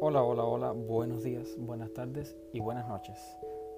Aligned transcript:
Hola, 0.00 0.22
hola, 0.22 0.44
hola, 0.44 0.70
buenos 0.70 1.24
días, 1.24 1.56
buenas 1.58 1.92
tardes 1.92 2.36
y 2.52 2.60
buenas 2.60 2.86
noches, 2.86 3.18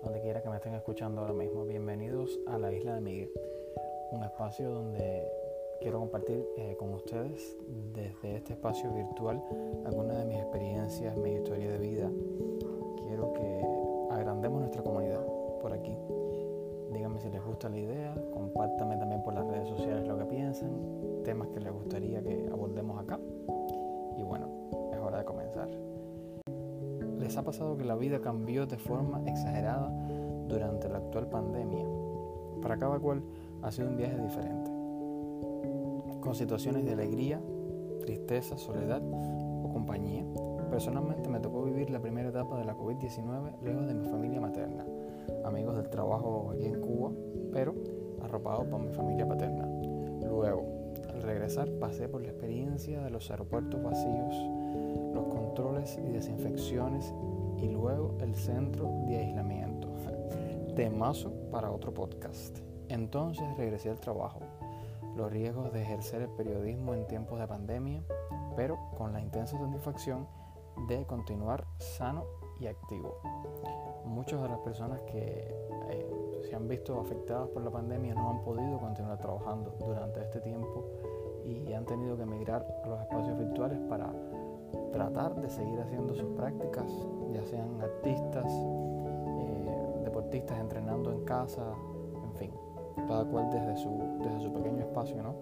donde 0.02 0.20
quiera 0.20 0.42
que 0.42 0.50
me 0.50 0.56
estén 0.56 0.74
escuchando 0.74 1.22
ahora 1.22 1.32
mismo. 1.32 1.64
Bienvenidos 1.64 2.38
a 2.46 2.58
la 2.58 2.70
isla 2.70 2.94
de 2.96 3.00
Miguel, 3.00 3.30
un 4.10 4.22
espacio 4.22 4.70
donde 4.70 5.26
quiero 5.80 5.98
compartir 5.98 6.46
eh, 6.58 6.76
con 6.78 6.92
ustedes 6.92 7.56
desde 7.94 8.36
este 8.36 8.52
espacio 8.52 8.92
virtual 8.92 9.42
algunas 9.86 10.18
de 10.18 10.26
mis 10.26 10.36
experiencias, 10.36 11.16
mi 11.16 11.32
historia 11.32 11.70
de 11.70 11.78
vida. 11.78 12.10
Quiero 13.06 13.32
que 13.32 14.14
agrandemos 14.14 14.60
nuestra 14.60 14.82
comunidad 14.82 15.24
por 15.62 15.72
aquí. 15.72 15.96
Díganme 16.92 17.18
si 17.18 17.30
les 17.30 17.42
gusta 17.42 17.70
la 17.70 17.78
idea, 17.78 18.14
compártanme 18.34 18.98
también 18.98 19.22
por 19.22 19.32
las 19.32 19.46
redes 19.46 19.68
sociales 19.68 20.06
lo 20.06 20.18
que 20.18 20.26
piensan, 20.26 20.69
¿Les 27.30 27.38
ha 27.38 27.44
pasado 27.44 27.76
que 27.76 27.84
la 27.84 27.94
vida 27.94 28.20
cambió 28.20 28.66
de 28.66 28.76
forma 28.76 29.22
exagerada 29.24 29.88
durante 30.48 30.88
la 30.88 30.98
actual 30.98 31.28
pandemia? 31.28 31.86
Para 32.60 32.76
cada 32.76 32.98
cual 32.98 33.22
ha 33.62 33.70
sido 33.70 33.88
un 33.88 33.96
viaje 33.96 34.20
diferente, 34.20 34.68
con 36.20 36.34
situaciones 36.34 36.84
de 36.84 36.92
alegría, 36.94 37.40
tristeza, 38.00 38.58
soledad 38.58 39.00
o 39.00 39.70
compañía. 39.72 40.24
Personalmente 40.72 41.28
me 41.28 41.38
tocó 41.38 41.62
vivir 41.62 41.90
la 41.90 42.00
primera 42.00 42.30
etapa 42.30 42.58
de 42.58 42.64
la 42.64 42.76
COVID-19 42.76 43.60
lejos 43.62 43.86
de 43.86 43.94
mi 43.94 44.08
familia 44.08 44.40
materna, 44.40 44.84
amigos 45.44 45.76
del 45.76 45.88
trabajo 45.88 46.50
aquí 46.52 46.66
en 46.66 46.80
Cuba, 46.80 47.12
pero 47.52 47.76
arropado 48.24 48.64
por 48.64 48.80
mi 48.80 48.90
familia 48.90 49.28
paterna. 49.28 49.68
Luego, 50.28 50.64
al 51.08 51.22
regresar 51.22 51.70
pasé 51.78 52.08
por 52.08 52.22
la 52.22 52.30
experiencia 52.30 53.00
de 53.02 53.10
los 53.10 53.30
aeropuertos 53.30 53.80
vacíos, 53.80 54.34
controles 55.28 55.98
y 55.98 56.08
desinfecciones 56.08 57.14
y 57.58 57.68
luego 57.68 58.16
el 58.20 58.34
centro 58.34 58.90
de 59.06 59.18
aislamiento. 59.18 59.88
Temazo 60.76 61.32
para 61.50 61.70
otro 61.70 61.92
podcast. 61.92 62.58
Entonces 62.88 63.44
regresé 63.56 63.90
al 63.90 64.00
trabajo, 64.00 64.40
los 65.16 65.30
riesgos 65.30 65.72
de 65.72 65.82
ejercer 65.82 66.22
el 66.22 66.30
periodismo 66.30 66.94
en 66.94 67.06
tiempos 67.06 67.38
de 67.38 67.46
pandemia, 67.46 68.02
pero 68.56 68.78
con 68.96 69.12
la 69.12 69.20
intensa 69.20 69.58
satisfacción 69.58 70.26
de 70.88 71.04
continuar 71.06 71.64
sano 71.78 72.24
y 72.58 72.66
activo. 72.66 73.20
Muchas 74.04 74.42
de 74.42 74.48
las 74.48 74.58
personas 74.60 75.00
que 75.02 75.54
eh, 75.90 76.40
se 76.48 76.56
han 76.56 76.66
visto 76.68 76.98
afectadas 77.00 77.48
por 77.48 77.62
la 77.62 77.70
pandemia 77.70 78.14
no 78.14 78.30
han 78.30 78.42
podido 78.42 78.78
continuar 78.78 79.18
trabajando 79.18 79.74
durante 79.78 80.20
este 80.20 80.40
tiempo 80.40 80.84
y 81.44 81.72
han 81.72 81.84
tenido 81.84 82.16
que 82.16 82.22
emigrar 82.22 82.66
los 82.86 83.00
espacios 83.00 83.38
virtuales 83.38 83.78
para 83.88 84.12
tratar 84.92 85.34
de 85.40 85.50
seguir 85.50 85.80
haciendo 85.80 86.14
sus 86.14 86.30
prácticas, 86.32 86.90
ya 87.32 87.44
sean 87.44 87.80
artistas, 87.80 88.52
eh, 88.52 90.00
deportistas 90.04 90.58
entrenando 90.58 91.12
en 91.12 91.24
casa, 91.24 91.62
en 92.24 92.34
fin, 92.34 92.50
cada 93.06 93.24
cual 93.24 93.50
desde 93.50 93.76
su, 93.76 93.90
desde 94.22 94.40
su 94.40 94.52
pequeño 94.52 94.80
espacio, 94.80 95.22
¿no? 95.22 95.34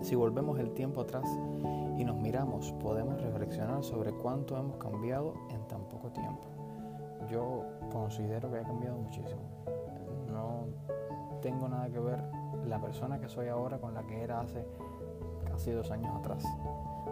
Si 0.00 0.14
volvemos 0.14 0.58
el 0.58 0.72
tiempo 0.72 1.00
atrás 1.00 1.24
y 1.96 2.04
nos 2.04 2.16
miramos, 2.16 2.72
podemos 2.72 3.20
reflexionar 3.22 3.82
sobre 3.82 4.12
cuánto 4.12 4.56
hemos 4.56 4.76
cambiado 4.76 5.34
en 5.50 5.66
tan 5.66 5.82
poco 5.88 6.10
tiempo. 6.10 6.42
Yo 7.30 7.64
considero 7.90 8.50
que 8.50 8.60
he 8.60 8.62
cambiado 8.62 8.98
muchísimo. 8.98 9.40
No 10.30 10.66
tengo 11.40 11.68
nada 11.68 11.88
que 11.88 12.00
ver 12.00 12.22
la 12.66 12.80
persona 12.80 13.18
que 13.18 13.28
soy 13.28 13.48
ahora 13.48 13.78
con 13.78 13.94
la 13.94 14.02
que 14.02 14.22
era 14.22 14.40
hace 14.40 14.66
casi 15.54 15.70
dos 15.70 15.92
años 15.92 16.12
atrás 16.16 16.44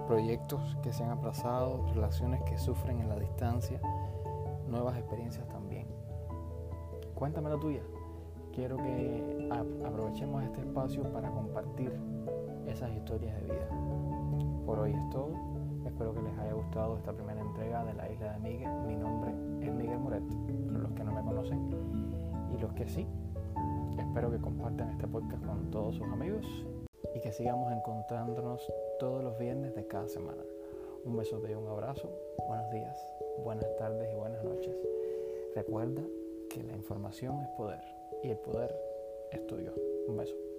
proyectos 0.08 0.76
que 0.82 0.92
se 0.92 1.04
han 1.04 1.10
aplazado, 1.10 1.86
relaciones 1.94 2.42
que 2.42 2.58
sufren 2.58 3.00
en 3.00 3.08
la 3.08 3.16
distancia, 3.16 3.80
nuevas 4.68 4.96
experiencias 4.96 5.46
también. 5.48 5.86
Cuéntame 7.14 7.50
la 7.50 7.56
tuya. 7.56 7.82
Quiero 8.52 8.78
que 8.78 9.48
aprovechemos 9.86 10.42
este 10.42 10.60
espacio 10.60 11.04
para 11.12 11.30
compartir 11.30 11.92
esas 12.66 12.90
historias 12.92 13.36
de 13.36 13.42
vida. 13.42 13.68
Por 14.66 14.80
hoy 14.80 14.92
es 14.92 15.10
todo. 15.10 15.30
Espero 15.86 16.12
que 16.12 16.22
les 16.22 16.36
haya 16.38 16.52
gustado 16.52 16.96
esta 16.96 17.12
primera 17.12 17.40
entrega 17.40 17.84
de 17.84 17.94
la 17.94 18.10
isla 18.10 18.32
de 18.32 18.38
Miguel. 18.40 18.70
Mi 18.88 18.96
nombre 18.96 19.30
es 19.60 19.72
Miguel 19.72 20.00
Moret, 20.00 20.24
para 20.66 20.78
los 20.80 20.92
que 20.92 21.04
no 21.04 21.12
me 21.12 21.22
conocen 21.22 21.70
y 22.52 22.58
los 22.58 22.72
que 22.72 22.88
sí. 22.88 23.06
Espero 23.96 24.32
que 24.32 24.38
compartan 24.38 24.90
este 24.90 25.06
podcast 25.06 25.44
con 25.46 25.70
todos 25.70 25.94
sus 25.94 26.08
amigos 26.08 26.44
y 27.14 27.20
que 27.20 27.32
sigamos 27.32 27.72
encontrándonos 27.72 28.72
todos 28.98 29.22
los 29.22 29.38
viernes 29.38 29.74
de 29.74 29.86
cada 29.86 30.08
semana. 30.08 30.42
Un 31.04 31.16
beso 31.16 31.40
y 31.48 31.54
un 31.54 31.66
abrazo, 31.68 32.10
buenos 32.46 32.70
días, 32.70 32.96
buenas 33.42 33.66
tardes 33.76 34.12
y 34.12 34.14
buenas 34.14 34.42
noches. 34.44 34.76
Recuerda 35.54 36.02
que 36.48 36.62
la 36.62 36.74
información 36.74 37.40
es 37.42 37.48
poder 37.56 37.80
y 38.22 38.30
el 38.30 38.38
poder 38.38 38.74
es 39.30 39.46
tuyo. 39.46 39.74
Un 40.06 40.16
beso. 40.16 40.51